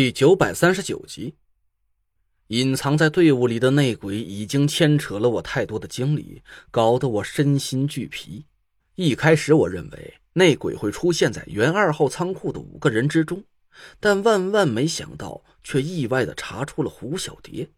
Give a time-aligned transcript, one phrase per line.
[0.00, 1.34] 第九百三十九集，
[2.46, 8.46] 隐藏在队伍里的内鬼已经牵扯了我太多的精力，搞得我身心俱疲。
[8.94, 13.44] 一开始我认为内鬼会出现在原二号仓库的五个人之中，
[14.00, 17.68] 但万万没想到，却意外的查出了胡小蝶。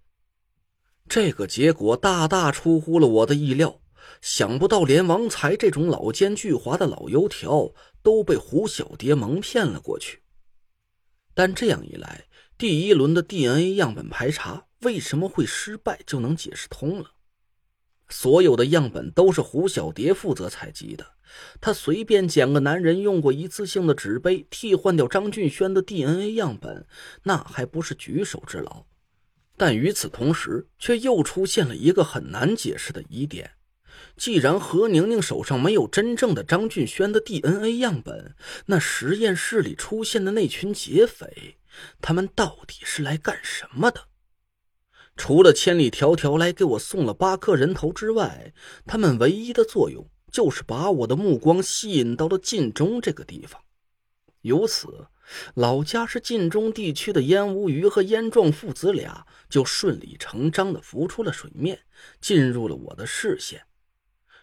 [1.08, 3.80] 这个结果大大出乎了我的意料，
[4.20, 10.21] 想不到连王才这种老奸巨猾的老油条都被胡小蝶蒙骗了过去。
[11.34, 12.26] 但这样一来，
[12.58, 17.12] 第一轮的 DNA 样本排查为什么会失败就能解释通了。
[18.08, 21.14] 所有的样本都是胡小蝶负责采集的，
[21.60, 26.86] 他随便捡个男人用过一次性的纸杯替换掉张俊轩的 DNA 样本，
[27.22, 28.84] 那还不是举手之劳。
[29.56, 33.52] 但与此同时，却又出现了一个很难解释的疑点。
[34.16, 38.34] 既然何宁宁手上没有真正的张俊轩的 DNA 样本，
[38.66, 41.58] 那实验室里出现的那群劫匪，
[42.00, 44.02] 他们到底是来干什么的？
[45.16, 48.54] 除了千里迢迢来给我送了八颗人头之外，
[48.86, 53.60] 他们唯一的作用就是把我的目光吸引到了晋中这个地方。
[54.40, 55.06] 由此，
[55.54, 61.80] 老家是晋中地区的燕无鱼和燕壮父子俩就顺理成章的浮出了水面，
[62.20, 63.62] 进入了我的视线。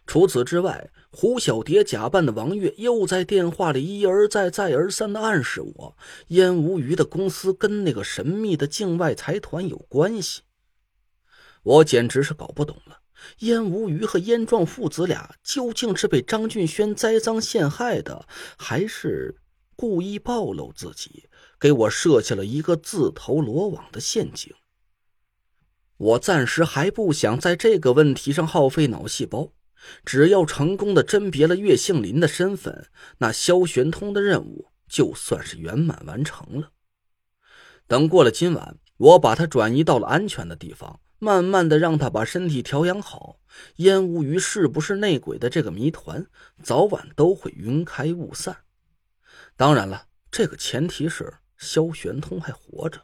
[0.10, 5.96] 除此之外，胡小蝶假扮的王月又在电话里一而再、再而三的暗示我，
[6.30, 10.42] 燕无鱼的公司跟那个神秘的境外财团有关系。
[11.62, 13.02] 我简直是搞不懂了，
[13.42, 18.26] 燕无鱼和燕壮父子俩究竟是被张俊轩栽赃陷害的，
[18.58, 19.36] 还是
[19.76, 24.52] 故意暴露自己，给我设下了一个自投罗网的陷阱？
[25.98, 29.52] 我暂时还不想在这个问题上耗费脑细胞。
[30.06, 36.72] 只要成功的甄别了岳杏林的身份，那萧玄通的任务就算是圆满完成了。
[37.88, 43.40] 等过了今晚，我把他转移到了安全的地方，慢慢的让他把身体调养好。
[43.78, 46.28] 烟雾鱼是不是内鬼的这个谜团，
[46.62, 48.58] 早晚都会云开雾散。
[49.58, 53.02] 当然了，这个前提是萧玄通还活着。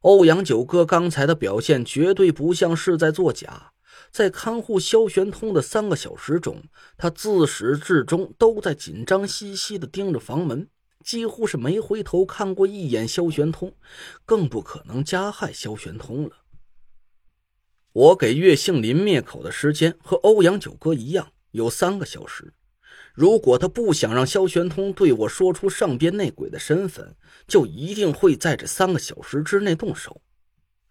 [0.00, 3.73] 欧阳九哥刚才的表现绝对不像是在作假。
[4.10, 6.62] 在看护萧玄通的三个小时中，
[6.96, 10.68] 他自始至终都在紧张兮兮地盯着房门，
[11.04, 13.74] 几乎是没回头看过一眼萧玄通，
[14.24, 16.36] 更不可能加害萧玄通了。
[17.92, 22.52] 我给岳杏林灭口的时间和欧阳九哥一样，有三个小时。
[23.12, 27.14] 如果他不想让萧玄通对我说出上边内鬼的身份，
[27.46, 30.20] 就一定会在这三个小时之内动手。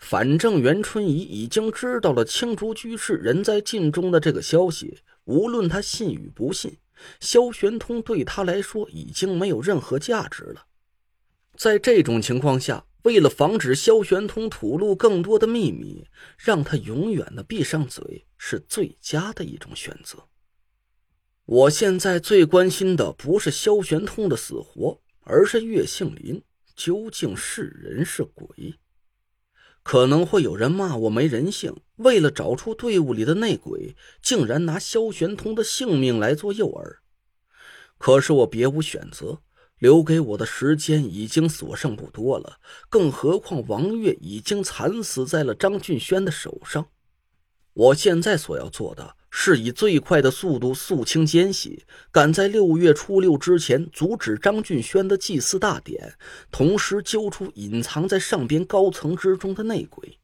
[0.03, 6.77] 反正袁春怡已经知道了青竹居士人在晋中的这个消息，无论他信与不信，
[7.21, 10.65] 萧玄通对他来说已经没有任何价值了。
[11.55, 16.05] 在这种情况下，为了防止萧玄通吐露更多的秘密，
[16.37, 20.27] 让他永远的闭上嘴是最佳的一种选择。
[21.45, 26.43] 我现在最关心的不是萧玄通的死活，而是岳杏林
[26.75, 28.75] 究竟是人是鬼。
[29.83, 36.97] 可能会有人骂我没人性，为了找出队伍里的内鬼，竟然拿萧玄通的性命来做诱饵。
[37.97, 39.41] 可是我别无选择，
[39.79, 46.87] 留给我的时间已经所剩不多了，更何况王月已经惨死在了张俊轩的手上。
[47.73, 49.17] 我现在所要做的。
[49.35, 56.13] 是以最快的速度肃清奸细，赶在六月初六之前阻止张俊轩的祭祀大典，
[56.51, 60.19] 同时揪出隐藏在上边高层之中的内鬼。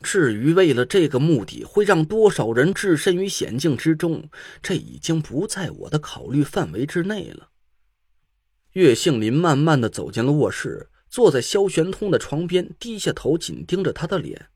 [0.00, 4.30] 至于为了这个目的会让多少人置身于险境之中，
[4.62, 7.48] 这已经不在我的考虑范围之内了。
[8.74, 14.46] 岳杏林慢慢的走进了卧室，坐在萧玄通的床边，低下头紧盯着他的脸，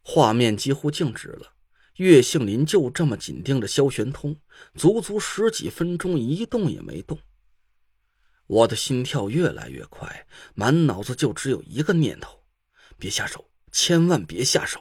[0.00, 1.54] 画面几乎静止了。
[1.96, 4.36] 岳杏林就这么紧盯着萧玄通，
[4.74, 7.18] 足足十几分钟，一动也没动。
[8.46, 12.42] 我的心跳越来越快，满脑子就只有一个念头：
[12.98, 14.80] 别下手，千万别下手。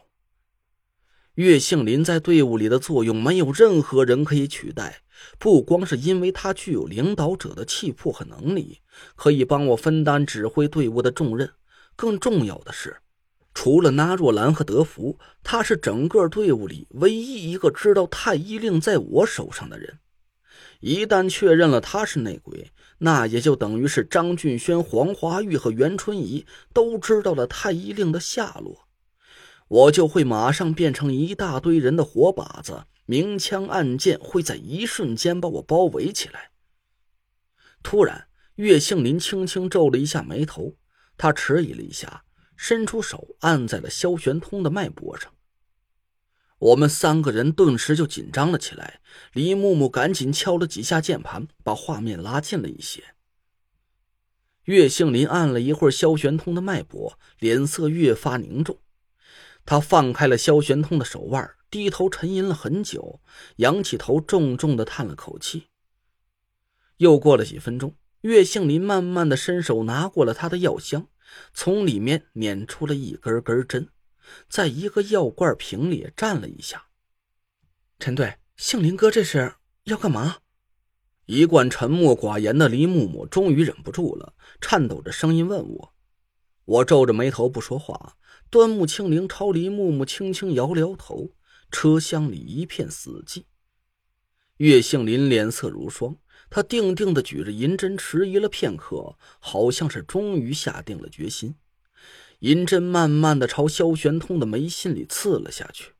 [1.35, 5.03] 岳杏林在队伍里的作用，没有任何人可以取代。
[5.37, 8.79] 不光是因为他具有领导者的气魄和能力，
[9.15, 11.51] 可以帮我分担指挥队伍的重任，
[11.95, 12.97] 更重要的是。
[13.53, 19.99] 除了纳若兰和德福，他是整个队伍里唯一一个知道太医令在我手上的人。
[20.79, 28.87] 一旦确认了他是内鬼，那也就等于是张俊轩、黄华玉和袁春怡都知道了太医令的下落。
[29.67, 36.51] 我就会马上变成一大堆人的活靶子，明枪暗箭会在一瞬间把我包围起来。
[37.83, 40.75] 突然，岳杏林轻轻皱了一下眉头。
[41.17, 42.23] 他迟疑了一下，
[42.61, 45.33] 伸出手按在了萧玄通的脉搏上。
[46.57, 48.99] 我们三个人顿时就紧张了起来。
[49.31, 53.15] 李木木赶紧敲了几下键盘，把画面拉近了一些。
[54.65, 58.77] 岳杏林按了一会儿萧玄通的脉搏，脸色越发凝重。
[59.65, 63.21] 他放开了萧玄通的手腕，低头沉吟了很久，
[63.55, 65.67] 仰起头，重重的叹了口气。
[66.97, 71.07] 又过了几分钟，岳杏林慢慢的伸手拿过了他的药箱，
[71.53, 73.89] 从里面捻出了一根根针。
[74.47, 76.87] 在一个药罐瓶里蘸了一下。
[77.97, 80.37] 陈队，杏林哥这是要干嘛？
[81.25, 85.93] 一贯沉默寡言的李木木终于忍不住了，颤抖着声音问我。
[86.65, 88.17] 我皱着眉头不说话。
[88.51, 91.35] 端木清灵朝李木木轻轻摇了摇头。
[91.71, 93.43] 车厢里一片死寂。
[94.57, 96.17] 岳杏林脸色如霜，
[96.49, 101.55] 他定定的举着银针，迟疑了片刻，好像是终于下定了决心。
[102.39, 105.93] 银针慢慢的朝萧玄通的眉心里刺了下去。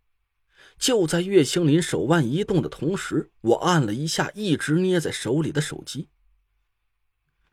[0.77, 6.07] 就在岳星林手腕移动的同时，我按了一下一直捏在手里的手机。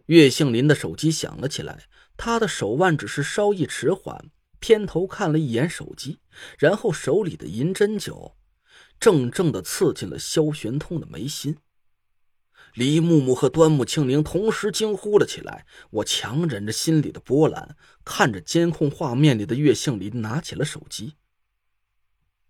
[0.06, 6.20] 岳杏林的手机响了起来，他的手腕只是稍一迟缓，偏头看了一眼手机，
[6.56, 8.36] 然后手里的银针就
[9.00, 11.56] 正正的刺进了萧玄通的眉心。
[12.76, 15.66] 李木木和端木清灵同时惊呼了起来。
[15.88, 17.74] 我强忍着心里的波澜，
[18.04, 21.16] 看着监控画面里的岳杏林，拿起了手机。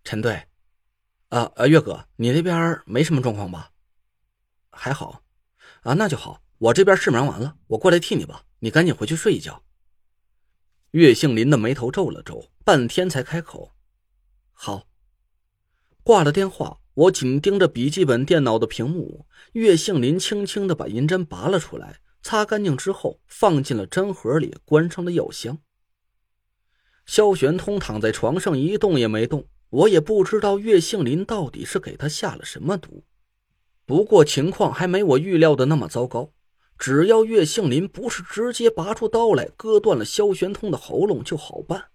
[0.03, 0.49] 陈队，
[1.29, 3.71] 啊啊，岳哥，你那边没什么状况吧？
[4.71, 5.23] 还好，
[5.83, 6.43] 啊，那就好。
[6.59, 8.43] 我这边事忙完了，我过来替你吧。
[8.59, 9.63] 你赶紧回去睡一觉。
[10.91, 13.77] 岳杏林的眉头皱了皱，半天才开口
[14.53, 14.89] ：“好。”
[16.03, 16.81] 挂了电话。
[16.97, 25.59] 我紧盯着笔记本电脑的屏幕，岳杏林轻轻的把银针拔了出来，擦干净之后放进了针盒里，关上了药箱。
[27.05, 33.05] 萧玄通躺在床上一动也没动，我也不知道岳杏林到底是给他下了什么毒。
[33.85, 36.33] 不过情况还没我预料的那么糟糕，
[36.79, 41.89] 只要岳杏林不是直接拔出刀来割断了萧玄通的喉咙就好办。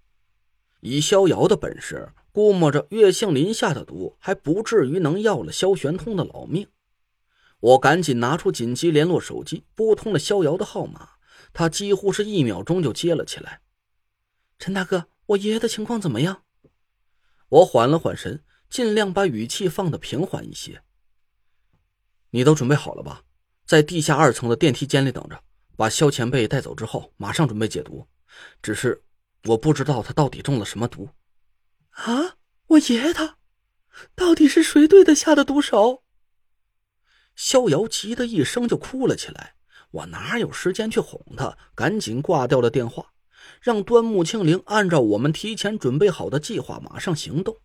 [0.81, 2.07] 以逍遥的本事。
[2.31, 6.67] 估摸着岳杏林下的毒还不至于能要了萧玄通的老命，
[7.59, 11.09] 我赶紧拿出紧急联络手机，拨通了逍遥的号码。
[11.53, 13.59] 他几乎是一秒钟就接了起来
[14.57, 16.43] ：“陈大哥，我爷爷的情况怎么样？”
[17.49, 20.81] 我缓了缓神，尽量把语气放得平缓一些
[22.31, 23.23] ：“你都准备好了吧？
[23.65, 25.43] 在地下二层的电梯间里等着，
[25.75, 28.07] 把萧前辈带走之后，马上准备解毒。
[28.61, 29.03] 只是
[29.43, 31.09] 我不知道他到底中了什么毒。”
[31.91, 32.37] 啊！
[32.67, 33.37] 我爷他，
[34.15, 36.03] 到底是谁对他下的毒手？
[37.35, 39.55] 逍遥急得一声就哭了起来。
[39.91, 41.57] 我哪有时间去哄他？
[41.75, 43.11] 赶紧挂掉了电话，
[43.61, 47.57] 让端木清灵按照我们提前准备好的计划马上行动。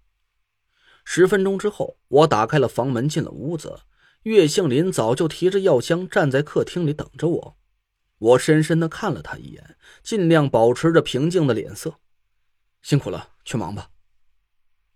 [1.04, 3.82] 十分钟之后，我打开了房门，进了屋子。
[4.22, 7.58] 岳杏林早就提着药箱站在客厅里等着我。
[8.18, 12.00] 我深深的看了他一眼，尽量保持着平静的脸色。
[12.82, 13.90] 辛苦了，去忙吧。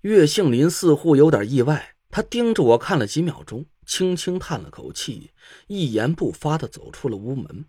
[0.02, 5.30] 岳杏林似乎有点意外，他盯着我看了几秒钟，轻轻叹了口气，
[5.66, 7.66] 一言不发的走出了屋门。